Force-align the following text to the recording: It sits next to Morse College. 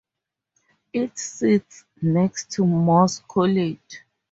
It 0.93 1.15
sits 1.19 1.85
next 2.01 2.49
to 2.53 2.65
Morse 2.65 3.21
College. 3.27 4.01